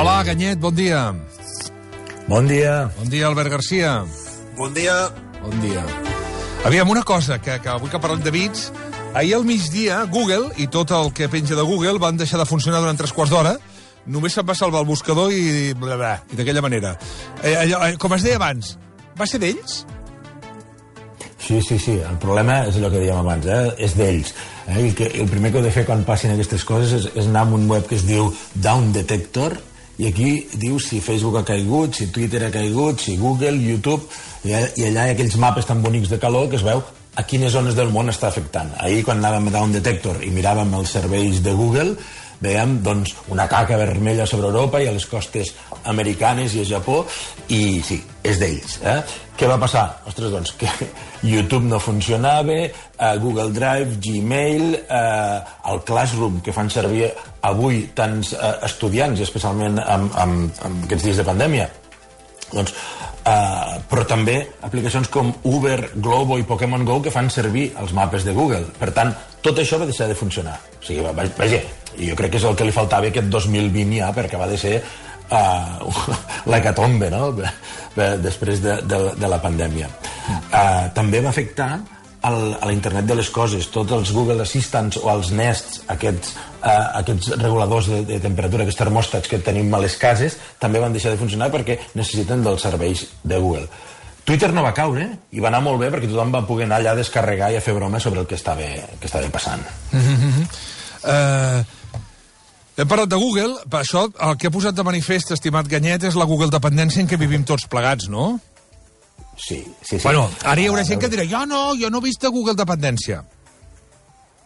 [0.00, 1.12] Hola, Ganyet, bon dia.
[2.24, 2.88] Bon dia.
[2.96, 4.06] Bon dia, Albert Garcia.
[4.56, 4.94] Bon dia.
[5.42, 5.82] Bon dia.
[6.64, 8.70] Aviam, una cosa, que, que avui que parlem de bits,
[9.12, 12.80] ahir al migdia Google i tot el que penja de Google van deixar de funcionar
[12.80, 13.58] durant tres quarts d'hora,
[14.08, 16.96] només se'n va salvar el buscador i bla, bla, i d'aquella manera.
[17.44, 18.78] Eh, allò, eh, com es deia abans,
[19.20, 19.82] va ser d'ells?
[21.36, 22.00] Sí, sí, sí.
[22.00, 23.74] El problema és allò que dèiem abans, eh?
[23.76, 24.32] és d'ells.
[24.64, 24.80] Eh?
[24.80, 27.44] El, que, el primer que heu de fer quan passin aquestes coses és, és anar
[27.44, 29.60] a un web que es diu Down Detector,
[30.00, 34.06] i aquí diu si Facebook ha caigut, si Twitter ha caigut, si Google, YouTube,
[34.48, 36.80] i, i allà hi ha aquells mapes tan bonics de calor que es veu
[37.20, 38.72] a quines zones del món està afectant.
[38.80, 41.96] Ahir, quan anàvem a Down Detector i miràvem els serveis de Google,
[42.40, 45.52] veiem doncs, una caca vermella sobre Europa i a les costes
[45.90, 47.00] americanes i a Japó,
[47.48, 48.78] i sí, és d'ells.
[48.84, 48.98] Eh?
[49.40, 49.84] Què va passar?
[50.08, 50.68] Ostres, doncs, que
[51.32, 55.40] YouTube no funcionava, eh, Google Drive, Gmail, eh,
[55.72, 57.08] el Classroom, que fan servir
[57.48, 61.70] avui tants eh, estudiants, especialment amb, amb, amb aquests dies de pandèmia,
[62.52, 62.74] doncs,
[63.24, 68.26] eh, però també aplicacions com Uber, Globo i Pokémon Go que fan servir els mapes
[68.26, 68.66] de Google.
[68.78, 70.58] Per tant, tot això va deixar de funcionar.
[70.80, 71.60] O sigui, va, vaja,
[71.96, 74.80] jo crec que és el que li faltava aquest 2020 ja, perquè va de ser
[75.30, 76.10] uh,
[76.50, 77.30] l'hecatombe, no?,
[78.22, 79.88] després de, de, de la pandèmia.
[80.30, 81.72] Uh, també va afectar
[82.28, 86.34] el, a la internet de les coses, tots els Google Assistants o els Nests, aquests,
[86.60, 90.96] uh, aquests reguladors de, de temperatura, aquests termòstats que tenim a les cases, també van
[90.96, 93.66] deixar de funcionar perquè necessiten dels serveis de Google.
[94.24, 96.92] Twitter no va caure i va anar molt bé perquè tothom va poder anar allà
[96.92, 98.68] a descarregar i a fer broma sobre el que estava,
[99.00, 99.64] que estava passant.
[99.90, 100.44] Mm -hmm.
[101.02, 101.79] uh,
[102.80, 106.16] hem parlat de Google, per això el que ha posat de manifest, estimat Ganyet, és
[106.18, 108.32] la Google dependència en què vivim tots plegats, no?
[109.36, 110.04] Sí, sí, sí.
[110.04, 113.22] Bueno, ara hi haurà gent que dirà, jo no, jo no he vist Google dependència.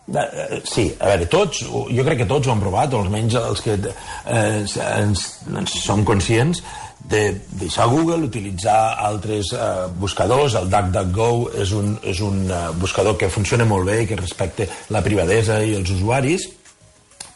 [0.05, 3.62] Eh, sí, a veure, tots, jo crec que tots ho han provat, o almenys els
[3.65, 6.61] que eh, ens, ens som conscients
[7.09, 7.23] de
[7.61, 11.31] deixar Google, utilitzar altres eh, buscadors, el DuckDuckGo
[11.61, 15.62] és un, és un eh, buscador que funciona molt bé i que respecte la privadesa
[15.65, 16.47] i els usuaris,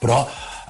[0.00, 0.22] però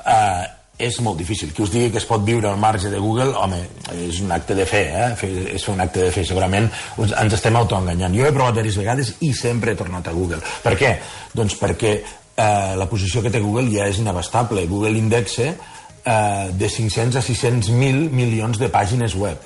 [0.08, 0.46] eh,
[0.78, 1.50] és molt difícil.
[1.52, 3.58] Qui us digui que es pot viure al marge de Google, home,
[4.06, 5.08] és un acte de fe, eh?
[5.56, 6.22] és fer un acte de fe.
[6.26, 6.68] Segurament
[7.08, 8.14] ens estem autoenganyant.
[8.14, 10.38] Jo he provat diverses vegades i sempre he tornat a Google.
[10.62, 10.94] Per què?
[11.34, 14.68] Doncs perquè eh, la posició que té Google ja és inabastable.
[14.70, 19.42] Google indexa eh, de 500 a 600.000 milions de pàgines web.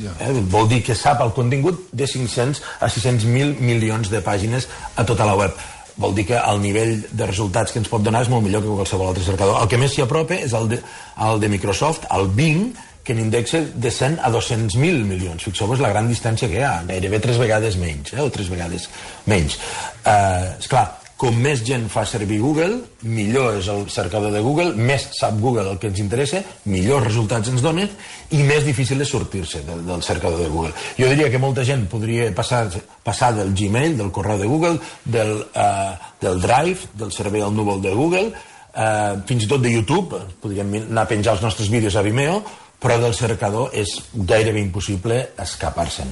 [0.00, 0.16] Yeah.
[0.18, 0.32] Eh?
[0.50, 4.66] Vol dir que sap el contingut de 500 a 600.000 milions de pàgines
[4.96, 5.60] a tota la web
[5.96, 8.72] vol dir que el nivell de resultats que ens pot donar és molt millor que
[8.72, 9.60] qualsevol altre cercador.
[9.62, 10.80] El que més s'hi apropa és el de,
[11.28, 12.72] el de Microsoft, el Bing,
[13.04, 15.44] que n'indexa de 100 a 200.000 milions.
[15.44, 18.22] Fixeu-vos la gran distància que hi ha, gairebé tres vegades menys, eh?
[18.24, 18.88] o tres vegades
[19.28, 19.58] menys.
[20.00, 20.86] Uh, esclar,
[21.20, 25.68] com més gent fa servir Google, millor és el cercador de Google, més sap Google
[25.70, 27.90] el que ens interessa, millors resultats ens donen
[28.34, 30.74] i més difícil és sortir-se del, del cercador de Google.
[30.98, 32.66] Jo diria que molta gent podria passar,
[33.06, 37.80] passar del Gmail, del correu de Google, del, uh, del Drive, del servei al núvol
[37.84, 38.34] de Google,
[38.74, 42.42] uh, fins i tot de YouTube, podríem anar a penjar els nostres vídeos a Vimeo,
[42.84, 46.10] però del cercador és gairebé impossible escapar-se'n.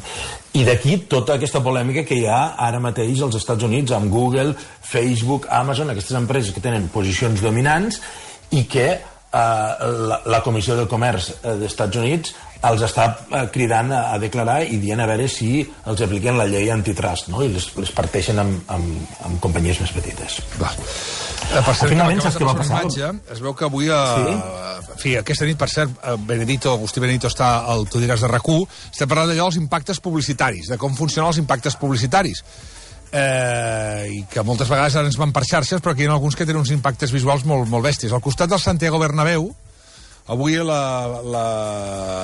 [0.56, 4.54] I d'aquí tota aquesta polèmica que hi ha ara mateix als Estats Units amb Google,
[4.80, 8.00] Facebook, Amazon, aquestes empreses que tenen posicions dominants
[8.56, 9.02] i que eh,
[10.08, 12.34] la, la Comissió del Comerç eh, dels Estats Units
[12.68, 16.48] els està eh, cridant a, a declarar i dient a veure si els apliquen la
[16.48, 17.44] llei antitrust no?
[17.44, 20.40] i les, les parteixen amb, amb, amb companyies més petites.
[20.62, 20.72] Va.
[21.52, 22.80] Eh, per cert, Finalment, saps què va passar?
[22.80, 24.36] Imatge, es veu que avui, a, Sí?
[24.92, 28.28] en fi, aquesta nit, per cert, eh, Benedito, Agustí Benedito està al Tu diràs de
[28.28, 32.42] rac estem parlant d'allò dels impactes publicitaris, de com funcionen els impactes publicitaris.
[33.12, 36.34] Eh, i que moltes vegades ara ens van per xarxes, però aquí hi ha alguns
[36.34, 38.12] que tenen uns impactes visuals molt, molt bèsties.
[38.12, 39.54] Al costat del Santiago Bernabéu,
[40.32, 41.44] avui la, la,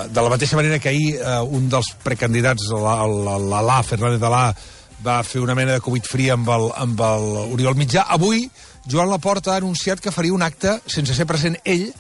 [0.09, 4.55] de la mateixa manera que ahir eh, un dels precandidats, l'Alà, Fernández Alà,
[5.05, 8.07] va fer una mena de Covid free amb el, amb el Oriol Mitjà.
[8.17, 8.49] Avui,
[8.89, 11.91] Joan Laporta ha anunciat que faria un acte, sense ser present ell,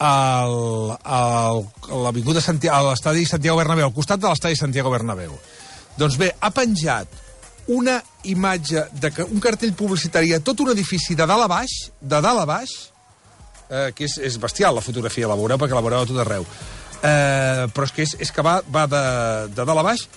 [0.00, 1.66] al, al,
[2.08, 5.36] a Santiago, a l'estadi Santiago Bernabéu, al costat de l'estadi Santiago Bernabéu.
[6.00, 7.12] Doncs bé, ha penjat
[7.68, 11.76] una imatge, de que, un cartell publicitari a tot un edifici de dalt a baix,
[12.00, 12.72] de dalt a baix,
[13.68, 16.48] eh, que és, és bestial la fotografia, la veureu perquè la veureu a tot arreu.
[17.00, 19.04] Eh, però és que, és, és que va, va de,
[19.52, 20.08] de dalt a baix,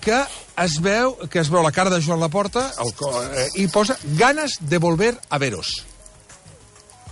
[0.00, 0.24] que
[0.64, 2.92] es veu que es veu la cara de Joan Laporta el,
[3.34, 5.84] eh, i posa ganes de volver a veros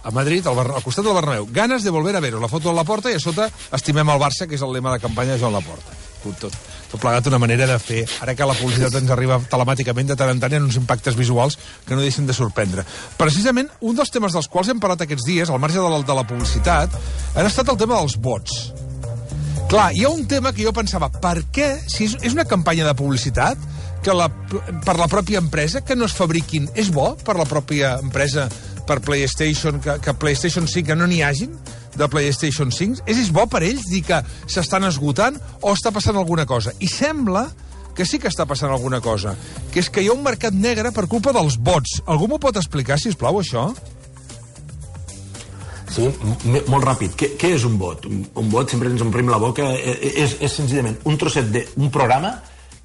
[0.07, 1.49] a Madrid, al, al costat del Bernabéu.
[1.51, 2.41] Ganes de volver a veros.
[2.41, 5.03] La foto de Laporta i a sota estimem el Barça, que és el lema de
[5.03, 5.99] campanya de Joan Laporta.
[6.27, 6.55] tot,
[6.91, 10.33] tot, plegat una manera de fer, ara que la publicitat ens arriba telemàticament de tant
[10.33, 12.87] en tant ha uns impactes visuals que no deixen de sorprendre.
[13.19, 16.19] Precisament, un dels temes dels quals hem parlat aquests dies, al marge de la, de
[16.19, 16.99] la publicitat,
[17.35, 18.86] ha estat el tema dels vots.
[19.67, 22.85] Clar, hi ha un tema que jo pensava, per què, si és, és una campanya
[22.87, 23.59] de publicitat,
[24.05, 24.29] que la,
[24.87, 28.45] per la pròpia empresa, que no es fabriquin, és bo per la pròpia empresa,
[28.87, 31.51] per PlayStation, que, que PlayStation 5 que no n'hi hagin,
[31.99, 33.03] de PlayStation 5?
[33.11, 36.71] És, és bo per ells dir que s'estan esgotant o està passant alguna cosa?
[36.79, 37.49] I sembla
[37.97, 39.35] que sí que està passant alguna cosa,
[39.75, 41.99] que és que hi ha un mercat negre per culpa dels vots.
[42.07, 43.73] Algú m'ho pot explicar, si us plau, això?
[45.97, 46.09] Sí,
[46.69, 47.15] molt ràpid.
[47.17, 48.05] Què, què és un vot?
[48.11, 51.49] Un, un vot, sempre ens omplim la boca, eh, eh, és, és senzillament un trosset
[51.49, 52.35] d'un programa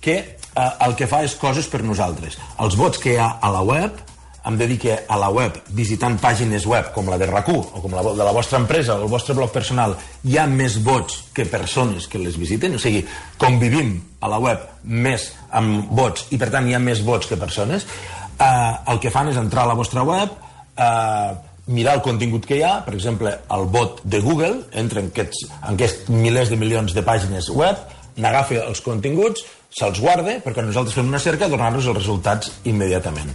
[0.01, 2.39] que eh, el que fa és coses per nosaltres.
[2.63, 3.99] Els vots que hi ha a la web
[4.47, 8.01] em dedique a la web visitant pàgines web com la de rac o com la
[8.01, 9.93] de la vostra empresa o el vostre blog personal
[10.25, 13.03] hi ha més vots que persones que les visiten, o sigui,
[13.37, 17.37] convivim a la web més amb vots i per tant hi ha més vots que
[17.37, 20.33] persones eh, el que fan és entrar a la vostra web
[20.73, 25.09] eh, mirar el contingut que hi ha, per exemple el bot de Google entra en
[25.11, 27.79] aquests, en aquests milers de milions de pàgines web
[28.21, 33.31] n'agafa els continguts, se'ls guarda perquè nosaltres fem una cerca donar-nos els resultats immediatament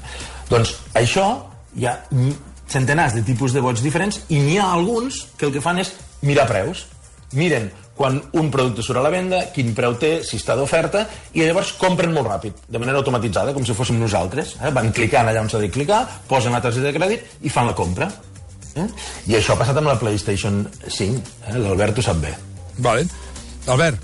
[0.50, 1.30] doncs això
[1.76, 1.96] hi ha
[2.68, 5.92] centenars de tipus de vots diferents i n'hi ha alguns que el que fan és
[6.26, 6.86] mirar preus.
[7.36, 11.42] Miren quan un producte surt a la venda, quin preu té, si està d'oferta, i
[11.42, 14.56] llavors compren molt ràpid, de manera automatitzada, com si fóssim nosaltres.
[14.60, 14.72] Eh?
[14.76, 17.76] Van clicant allà on s'ha de clicar, posen la targeta de crèdit i fan la
[17.78, 18.10] compra.
[18.76, 18.86] Eh?
[19.32, 21.38] I això ha passat amb la PlayStation 5.
[21.48, 21.56] Eh?
[21.56, 22.34] L'Albert ho sap bé.
[22.84, 23.08] Vale.
[23.72, 24.02] Albert.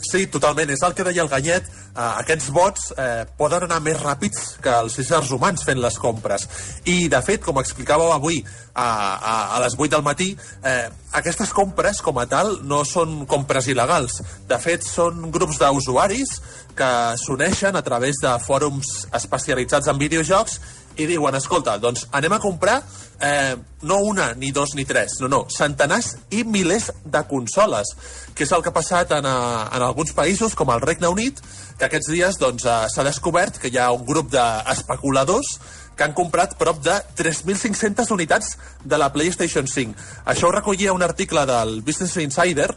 [0.00, 0.70] Sí, totalment.
[0.72, 4.98] És el que deia el Ganyet aquests bots eh, poden anar més ràpids que els
[5.02, 6.46] éssers humans fent les compres.
[6.84, 8.40] I, de fet, com explicàveu avui
[8.74, 10.30] a, a, a les 8 del matí,
[10.62, 10.88] eh,
[11.18, 14.20] aquestes compres, com a tal, no són compres il·legals.
[14.48, 16.36] De fet, són grups d'usuaris
[16.78, 20.60] que s'uneixen a través de fòrums especialitzats en videojocs
[20.96, 22.80] i diuen, escolta, doncs anem a comprar
[23.20, 27.94] eh, no una, ni dos, ni tres, no, no, centenars i milers de consoles,
[28.34, 31.40] que és el que ha passat en, eh, en alguns països, com el Regne Unit,
[31.78, 35.58] que aquests dies doncs, eh, s'ha descobert que hi ha un grup d'especuladors
[35.96, 38.54] que han comprat prop de 3.500 unitats
[38.84, 39.96] de la PlayStation 5.
[40.32, 42.70] Això ho recollia un article del Business Insider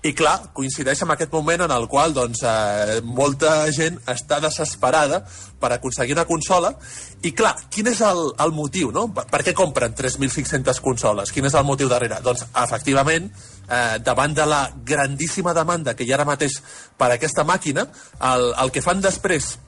[0.00, 5.18] i clar, coincideix amb aquest moment en el qual doncs, eh, molta gent està desesperada
[5.60, 6.70] per aconseguir una consola
[7.20, 8.94] i clar, quin és el, el motiu?
[8.96, 9.10] No?
[9.12, 11.32] Per, per què compren 3.500 consoles?
[11.34, 12.22] Quin és el motiu darrere?
[12.24, 13.28] Doncs efectivament,
[13.68, 16.56] eh, davant de la grandíssima demanda que hi ha ara mateix
[16.96, 17.84] per aquesta màquina,
[18.30, 19.58] el, el que fan després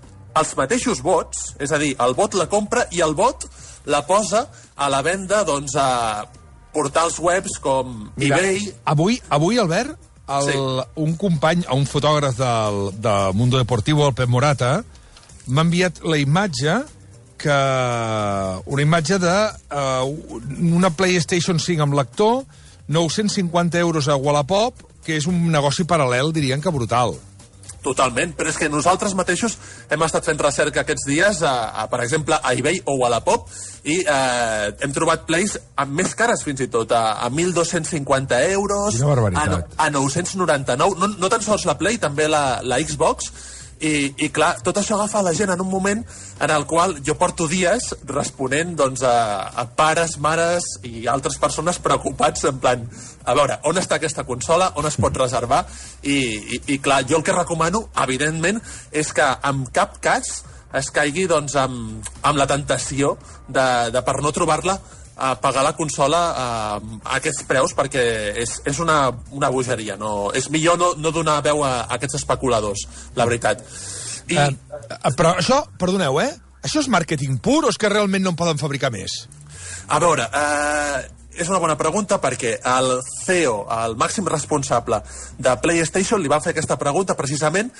[0.40, 3.44] els mateixos vots, és a dir, el vot la compra i el vot
[3.92, 4.46] la posa
[4.80, 6.24] a la venda doncs, a
[6.72, 8.72] portals webs com Mira, eBay...
[8.88, 10.08] Avui, avui Albert,
[10.40, 10.48] el,
[10.82, 10.88] sí.
[11.02, 14.80] un company, un fotògraf del, del Mundo Deportivo, el Pep Morata,
[15.46, 16.80] m'ha enviat la imatge
[17.42, 17.58] que
[18.70, 19.34] una imatge de
[19.74, 20.38] uh,
[20.78, 22.44] una PlayStation 5 amb lector,
[22.86, 27.16] 950 euros a Wallapop, que és un negoci paral·lel, dirien que brutal.
[27.82, 29.56] Totalment, però és que nosaltres mateixos
[29.90, 33.22] hem estat fent recerca aquests dies, a, a, per exemple, a eBay o a la
[33.26, 33.48] Pop,
[33.82, 39.00] i eh, hem trobat plays amb més cares fins i tot, a, a 1.250 euros,
[39.02, 39.48] a,
[39.86, 43.32] a 999, no, no tan sols la Play, també la, la Xbox,
[43.82, 46.02] i, i clar, tot això agafa la gent en un moment
[46.42, 51.80] en el qual jo porto dies responent doncs, a, a pares, mares i altres persones
[51.82, 52.86] preocupats en plan,
[53.26, 55.64] a veure, on està aquesta consola, on es pot reservar?
[56.02, 58.62] I, i, i clar, jo el que recomano evidentment
[58.92, 60.40] és que en cap cas
[60.78, 63.16] es caigui doncs, amb, amb la tentació
[63.48, 64.78] de, de per no trobar-la
[65.16, 66.46] a pagar la consola a,
[66.78, 68.02] a aquests preus perquè
[68.42, 69.96] és, és una, una bogeria.
[70.00, 72.86] No, és millor no, no donar veu a, a aquests especuladors,
[73.18, 73.64] la veritat.
[74.30, 74.38] I...
[74.38, 76.30] Uh, però això, perdoneu, eh?
[76.62, 79.24] Això és màrqueting pur o és que realment no en poden fabricar més?
[79.90, 81.00] A veure, eh,
[81.42, 82.92] és una bona pregunta perquè el
[83.24, 85.00] CEO, el màxim responsable
[85.38, 87.72] de PlayStation, li va fer aquesta pregunta precisament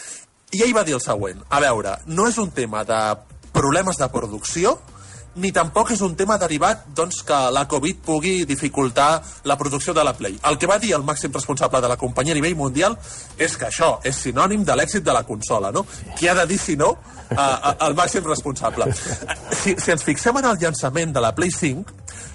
[0.53, 1.45] i ell va dir el següent.
[1.49, 3.01] A veure, no és un tema de
[3.53, 4.79] problemes de producció,
[5.35, 10.05] ni tampoc és un tema derivat doncs, que la Covid pugui dificultar la producció de
[10.05, 10.39] la Play.
[10.49, 12.99] El que va dir el màxim responsable de la companyia a nivell mundial
[13.39, 15.87] és que això és sinònim de l'èxit de la consola, no?
[16.19, 16.93] Qui ha de dir, si no,
[17.31, 18.91] eh, el màxim responsable.
[19.63, 21.93] Si, si ens fixem en el llançament de la Play 5,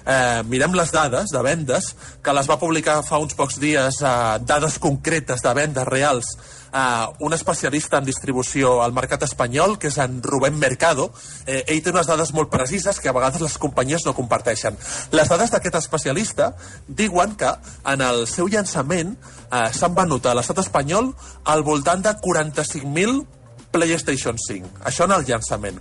[0.08, 4.38] eh, mirem les dades de vendes, que les va publicar fa uns pocs dies, eh,
[4.48, 6.32] dades concretes de vendes reals,
[6.72, 11.10] eh, un especialista en distribució al mercat espanyol, que és en Rubén Mercado.
[11.46, 14.76] Eh, ell té unes dades molt precises que a vegades les companyies no comparteixen.
[15.12, 16.52] Les dades d'aquest especialista
[16.88, 17.54] diuen que
[17.86, 21.12] en el seu llançament eh, s'han venut a l'estat espanyol
[21.44, 23.26] al voltant de 45.000
[23.70, 24.80] PlayStation 5.
[24.88, 25.78] Això en el llançament.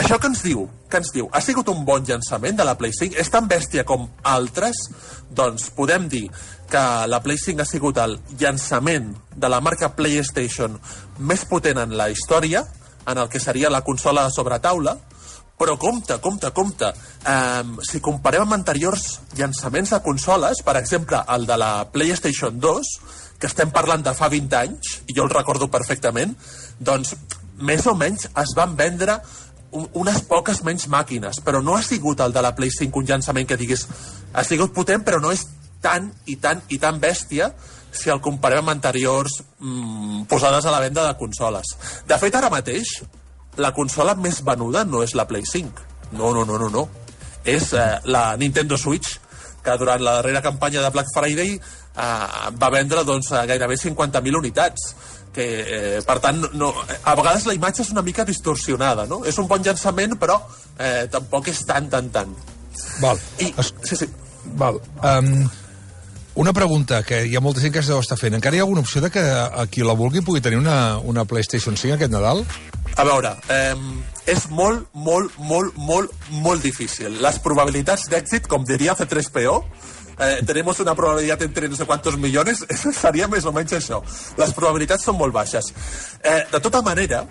[0.00, 0.66] Això que ens diu?
[0.90, 1.28] Que ens diu?
[1.32, 3.16] Ha sigut un bon llançament de la Play 5?
[3.20, 4.88] És tan bèstia com altres?
[5.30, 6.24] Doncs podem dir
[6.70, 10.78] que la Play 5 ha sigut el llançament de la marca PlayStation
[11.18, 12.64] més potent en la història,
[13.10, 14.96] en el que seria la consola sobre taula,
[15.60, 16.88] però compte, compte, compte.
[17.28, 22.94] Um, si comparem amb anteriors llançaments de consoles, per exemple, el de la PlayStation 2,
[23.40, 26.32] que estem parlant de fa 20 anys, i jo el recordo perfectament,
[26.78, 27.12] doncs
[27.60, 29.18] més o menys es van vendre
[29.70, 33.46] unes poques menys màquines, però no ha sigut el de la Play 5 un llançament
[33.46, 33.86] que diguis
[34.32, 35.44] ha sigut potent, però no és
[35.82, 37.50] tan i tan i tan bèstia
[37.90, 41.74] si el comparem amb anteriors mmm, posades a la venda de consoles.
[42.06, 43.00] De fet, ara mateix,
[43.58, 45.88] la consola més venuda no és la Play 5.
[46.12, 46.86] No, no, no, no, no.
[47.44, 49.18] És eh, la Nintendo Switch,
[49.64, 54.94] que durant la darrera campanya de Black Friday eh, va vendre doncs, gairebé 50.000 unitats
[55.32, 56.72] que, eh, per tant, no,
[57.04, 59.22] a vegades la imatge és una mica distorsionada, no?
[59.24, 60.40] És un bon llançament, però
[60.76, 62.34] eh, tampoc és tan, tan, tan.
[63.00, 63.20] Val.
[63.38, 63.74] I, es...
[63.86, 64.08] sí, sí.
[64.58, 64.80] Val.
[65.04, 65.44] Um,
[66.34, 68.36] una pregunta que hi ha molta gent que es deu estar fent.
[68.38, 71.24] Encara hi ha alguna opció de que a qui la vulgui pugui tenir una, una
[71.24, 72.44] PlayStation 5 aquest Nadal?
[72.96, 73.74] A veure, eh,
[74.30, 77.20] és molt, molt, molt, molt, molt difícil.
[77.22, 79.56] Les probabilitats d'èxit, com diria C3PO,
[80.20, 82.64] eh, tenemos una probabilidad entre no sé quantos millones,
[83.02, 84.02] seria més o menys això.
[84.38, 85.72] Les probabilitats són molt baixes.
[86.22, 87.24] Eh, de tota manera,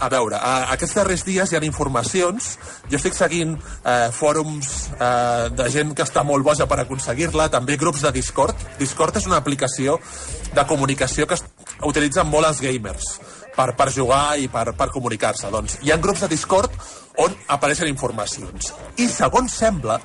[0.00, 2.54] a veure, a, aquests darrers dies hi ha informacions,
[2.90, 7.76] jo estic seguint eh, fòrums eh, de gent que està molt boja per aconseguir-la, també
[7.80, 8.56] grups de Discord.
[8.80, 9.98] Discord és una aplicació
[10.54, 11.38] de comunicació que
[11.86, 13.12] utilitzen molt els gamers
[13.56, 15.52] per, per jugar i per, per comunicar-se.
[15.52, 16.74] Doncs hi ha grups de Discord
[17.20, 18.72] on apareixen informacions.
[18.96, 20.00] I segons sembla,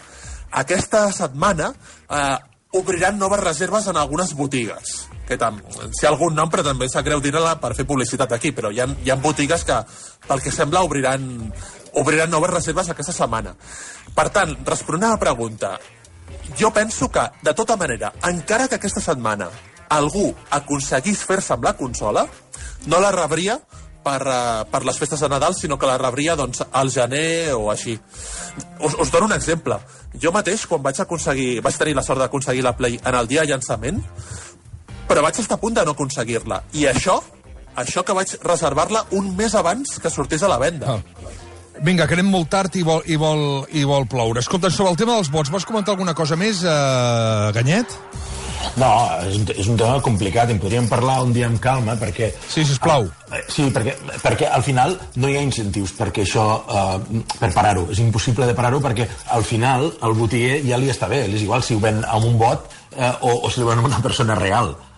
[0.66, 2.38] aquesta setmana eh,
[2.76, 5.60] obriran noves reserves en algunes botigues que tam,
[5.96, 8.88] si algun nom, però també sap greu dir-la per fer publicitat aquí, però hi ha,
[9.04, 9.78] hi ha botigues que,
[10.28, 11.28] pel que sembla, obriran,
[12.02, 13.56] obriran noves reserves aquesta setmana.
[14.16, 15.76] Per tant, responent a la pregunta,
[16.60, 19.50] jo penso que, de tota manera, encara que aquesta setmana
[19.90, 22.26] algú aconseguís fer-se amb la consola,
[22.86, 23.60] no la rebria
[24.06, 27.72] per, uh, per les festes de Nadal, sinó que la rebria doncs, al gener o
[27.74, 27.98] així.
[28.80, 29.80] Us, us dono un exemple.
[30.22, 33.44] Jo mateix, quan vaig aconseguir, vaig tenir la sort d'aconseguir la Play en el dia
[33.44, 34.04] de llançament,
[35.08, 36.62] però vaig estar a punt de no aconseguir-la.
[36.74, 37.20] I això,
[37.76, 40.98] això que vaig reservar-la un mes abans que sortís a la venda.
[40.98, 41.34] Ah.
[41.84, 44.40] Vinga, que anem molt tard i vol, i vol, i vol ploure.
[44.40, 47.98] Escolta, sobre el tema dels vots, vols comentar alguna cosa més, eh, Ganyet?
[48.80, 48.90] No,
[49.28, 52.32] és, és un tema complicat, en podríem parlar un dia amb calma, perquè...
[52.48, 53.06] Sí, sisplau.
[53.30, 53.94] Ah, sí, perquè,
[54.24, 57.86] perquè al final no hi ha incentius perquè això, eh, per parar-ho.
[57.92, 61.64] És impossible de parar-ho perquè al final el botiguer ja li està bé, és igual
[61.64, 64.36] si ho ven amb un bot eh, o, o si ho ven amb una persona
[64.40, 64.95] real eh,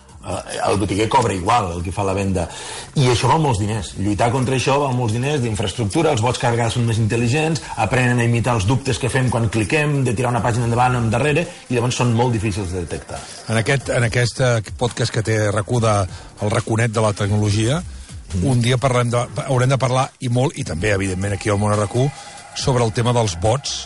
[0.68, 2.46] el botiguer cobra igual el que fa la venda.
[2.98, 3.94] I això val molts diners.
[3.98, 8.26] Lluitar contra això val molts diners d'infraestructura els bots carregats són més intel·ligents aprenen a
[8.28, 11.76] imitar els dubtes que fem quan cliquem de tirar una pàgina endavant o endarrere i
[11.76, 13.20] llavors són molt difícils de detectar.
[13.48, 16.00] En aquest, en aquest eh, podcast que té recuda
[16.42, 18.46] el raconet de la tecnologia mm.
[18.46, 21.74] un dia parlem de, haurem de parlar i molt, i també evidentment aquí al Món
[21.76, 22.08] RQ
[22.58, 23.78] sobre el tema dels bots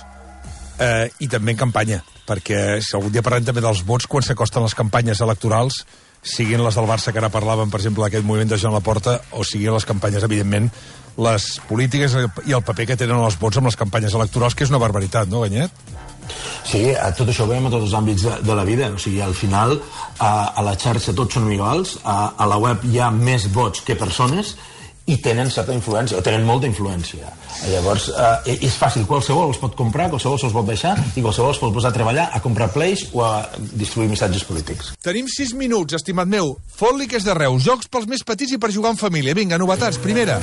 [0.81, 4.65] eh, i també en campanya perquè si algun dia parlem també dels vots quan s'acosten
[4.65, 5.83] les campanyes electorals
[6.23, 9.45] siguin les del Barça que ara parlàvem, per exemple, d'aquest moviment de Joan Laporta, o
[9.45, 10.71] siguin les campanyes, evidentment,
[11.19, 12.15] les polítiques
[12.47, 15.29] i el paper que tenen els vots amb les campanyes electorals, que és una barbaritat,
[15.29, 15.75] no, Ganyet?
[16.65, 18.89] Sí, a tot això ho veiem a tots els àmbits de, de la vida.
[18.95, 19.75] O sigui, al final,
[20.19, 23.83] a, a la xarxa tots són iguals, a, a la web hi ha més vots
[23.85, 24.55] que persones,
[25.07, 27.33] i tenen certa influència, o tenen molta influència.
[27.71, 28.09] Llavors,
[28.47, 31.75] eh, és fàcil, qualsevol els pot comprar, qualsevol se'ls pot deixar, i qualsevol els pot
[31.75, 34.93] posar a treballar, a comprar plays o a distribuir missatges polítics.
[35.03, 36.57] Tenim 6 minuts, estimat meu.
[36.77, 37.65] Fot-li que és de Reus.
[37.65, 39.35] Jocs pels més petits i per jugar en família.
[39.35, 39.99] Vinga, novetats.
[40.03, 40.41] Primera.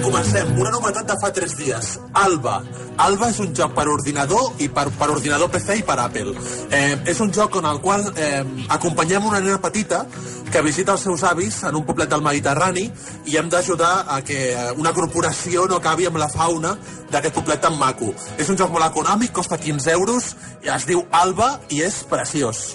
[0.00, 0.48] Comencem.
[0.58, 1.90] Una novetat de fa 3 dies.
[2.16, 2.60] Alba.
[3.04, 6.34] Alba és un joc per ordinador i per, per ordinador PC i per Apple.
[6.72, 10.02] Eh, és un joc en el qual eh, acompanyem una nena petita
[10.50, 12.82] que visita els seus avis en un poblet del Mediterrani
[13.30, 14.40] i hem d'ajudar a que
[14.76, 16.74] una corporació no acabi amb la fauna
[17.10, 18.10] d'aquest poblet tan maco.
[18.38, 20.34] És un joc molt econòmic, costa 15 euros,
[20.66, 22.74] i es diu Alba i és preciós.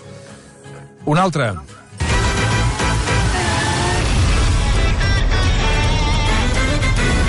[1.05, 1.51] Un altre.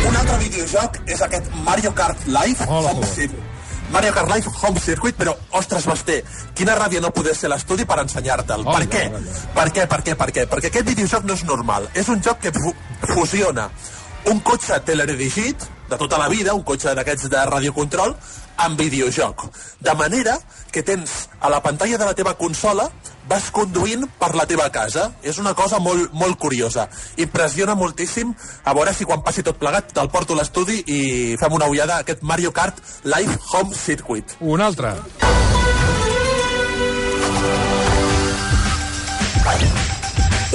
[0.06, 2.96] Un altre videojoc és aquest Mario Kart Live Hola.
[3.90, 6.22] Mario Kart Live Home Circuit, però, ostres, Basté,
[6.58, 8.66] quina ràbia no poder ser l'estudi per ensenyar-te'l.
[8.66, 9.04] Oh, per què?
[9.12, 9.52] no, no, no.
[9.54, 10.46] Per què, per què, per què?
[10.50, 11.88] Perquè aquest videojoc no és normal.
[11.94, 12.74] És un joc que fu
[13.12, 13.68] fusiona
[14.26, 18.16] un cotxe teledirigit de tota la vida, un cotxe d'aquests de radiocontrol,
[18.64, 19.46] amb videojoc.
[19.80, 20.36] De manera
[20.72, 22.88] que tens a la pantalla de la teva consola
[23.28, 25.10] vas conduint per la teva casa.
[25.22, 26.88] És una cosa molt, molt curiosa.
[27.16, 28.34] Impressiona moltíssim.
[28.64, 31.00] A veure si quan passi tot plegat te'l porto a l'estudi i
[31.40, 34.36] fem una ullada a aquest Mario Kart Live Home Circuit.
[34.40, 34.94] Un altre.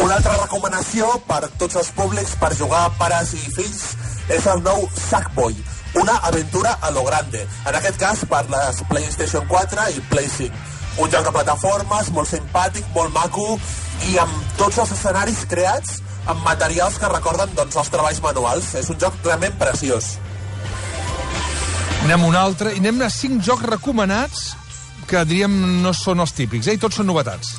[0.02, 3.84] Una altra recomanació per tots els públics per jugar pares i fills
[4.32, 5.56] és el nou Sackboy,
[6.00, 7.44] una aventura a lo grande.
[7.68, 10.81] En aquest cas per les PlayStation 4 i Play 5.
[11.00, 13.56] Un joc de plataformes molt simpàtic, molt maco
[14.10, 18.74] i amb tots els escenaris creats amb materials que recorden doncs, els treballs manuals.
[18.80, 20.16] És un joc realment preciós.
[22.04, 22.76] Anem un altre.
[22.76, 24.52] I anem a cinc jocs recomanats
[25.08, 26.78] que diríem no són els típics, eh?
[26.78, 27.58] I tots són novetats.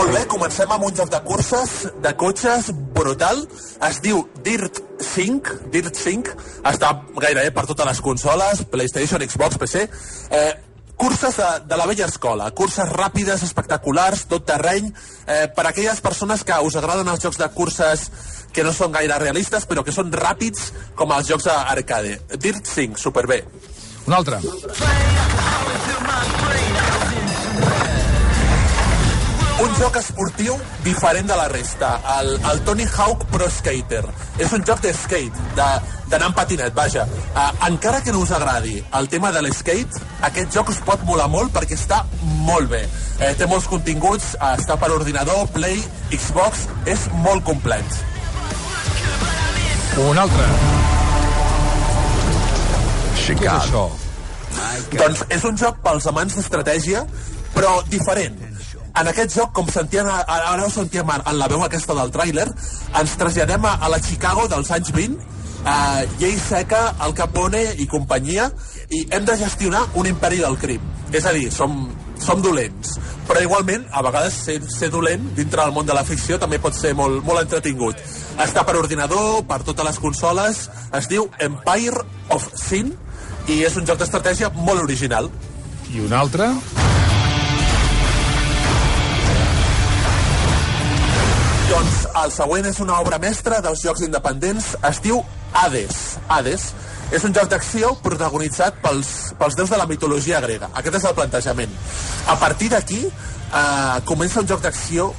[0.00, 3.42] Molt bé, comencem amb un joc de curses, de cotxes, brutal.
[3.84, 5.58] Es diu Dirt 5.
[5.74, 6.32] Dirt 5
[6.70, 9.82] està gairebé per totes les consoles, PlayStation, Xbox, PC.
[10.38, 10.54] Eh,
[10.96, 14.88] curses de, de la vella escola, curses ràpides, espectaculars, tot terreny,
[15.26, 18.08] eh, per a aquelles persones que us agraden els jocs de curses
[18.56, 22.22] que no són gaire realistes, però que són ràpids com els jocs arcade.
[22.40, 23.44] Dirt 5, superbé.
[24.08, 24.40] Un altre.
[24.40, 25.89] un
[29.76, 34.04] joc esportiu diferent de la resta, el, el Tony Hawk Pro Skater.
[34.38, 37.04] És un joc de skate, de- d'anar en patinet, vaja.
[37.34, 41.28] Uh, encara que no us agradi el tema de l'skate, aquest joc us pot molar
[41.28, 42.02] molt perquè està
[42.46, 42.88] molt bé.
[43.20, 47.84] Eh, té molts continguts, uh, està per ordinador, Play, Xbox, és molt complet.
[50.00, 50.46] Un altre.
[53.30, 53.84] Què és això?
[54.98, 57.04] Doncs és un joc pels amants d'estratègia,
[57.54, 58.38] però diferent.
[58.98, 62.48] En aquest joc, com sentíem, ara ho sentíem en la veu aquesta del tràiler,
[63.00, 65.20] ens traslladem a, a la Chicago dels anys 20,
[65.64, 68.50] eh, llei seca, el Capone i companyia,
[68.90, 70.82] i hem de gestionar un imperi del crim.
[71.12, 71.84] És a dir, som,
[72.18, 72.98] som dolents.
[73.28, 76.74] Però igualment, a vegades ser, ser dolent dintre del món de la ficció també pot
[76.74, 78.00] ser molt, molt entretingut.
[78.42, 80.66] Està per ordinador, per totes les consoles,
[80.98, 82.94] es diu Empire of Sin,
[83.48, 85.30] i és un joc d'estratègia molt original.
[85.94, 86.50] I un altre.
[91.70, 95.20] Doncs el següent és una obra mestra dels jocs independents, es diu
[95.54, 95.98] Hades.
[96.26, 96.64] Hades
[97.14, 100.66] és un joc d'acció protagonitzat pels, pels déus de la mitologia grega.
[100.80, 101.76] Aquest és el plantejament.
[102.26, 105.12] A partir d'aquí eh, comença un joc d'acció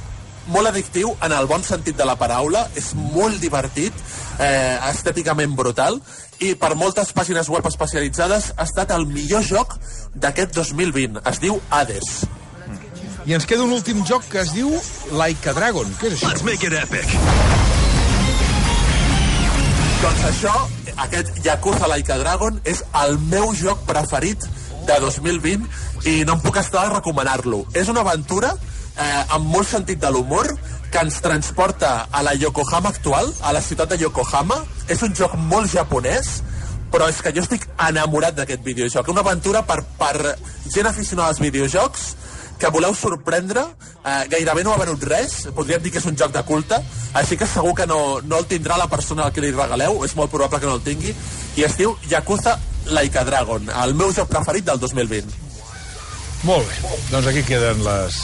[0.52, 4.04] molt addictiu en el bon sentit de la paraula, és molt divertit,
[4.36, 6.02] eh, estèticament brutal,
[6.44, 9.78] i per moltes pàgines web especialitzades ha estat el millor joc
[10.12, 11.24] d'aquest 2020.
[11.32, 12.41] Es diu Hades.
[13.22, 14.70] I ens queda un últim joc que es diu
[15.14, 15.86] Like a Dragon.
[16.00, 16.32] Què és això?
[16.32, 17.06] Let's make it epic.
[20.02, 20.54] Doncs això,
[21.04, 24.42] aquest Yakuza Like a Dragon, és el meu joc preferit
[24.88, 25.68] de 2020
[26.10, 27.60] i no em puc estar de recomanar-lo.
[27.78, 30.50] És una aventura eh, amb molt sentit de l'humor
[30.90, 34.58] que ens transporta a la Yokohama actual, a la ciutat de Yokohama.
[34.90, 36.40] És un joc molt japonès,
[36.90, 39.14] però és que jo estic enamorat d'aquest videojoc.
[39.14, 40.34] Una aventura per, per
[40.66, 42.10] gent aficionada als videojocs
[42.58, 43.64] que voleu sorprendre,
[44.04, 46.78] eh, gairebé no ha venut res, podríem dir que és un joc de culte,
[47.18, 50.14] així que segur que no, no el tindrà la persona a qui li regaleu, és
[50.18, 51.14] molt probable que no el tingui,
[51.56, 52.58] i es diu Yakuza
[52.92, 55.42] Like a Dragon, el meu joc preferit del 2020.
[56.42, 56.92] Molt bé.
[57.12, 58.18] Doncs aquí queden les,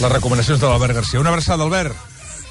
[0.00, 1.20] les recomanacions de l'Albert Garcia.
[1.20, 1.96] Una abraçada, Albert.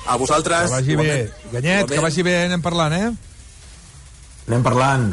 [0.05, 0.69] A vosaltres...
[0.69, 1.03] Que vagi bé.
[1.03, 1.53] igualment.
[1.53, 2.35] Ganyet, que vagi bé.
[2.45, 3.09] Anem parlant, eh?
[4.47, 5.07] Anem parlant.